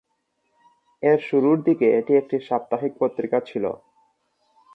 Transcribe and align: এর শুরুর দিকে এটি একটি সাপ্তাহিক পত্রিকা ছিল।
এর 1.03 1.19
শুরুর 1.27 1.57
দিকে 1.67 1.87
এটি 1.99 2.13
একটি 2.21 2.37
সাপ্তাহিক 2.47 2.93
পত্রিকা 3.01 3.37
ছিল। 3.49 3.65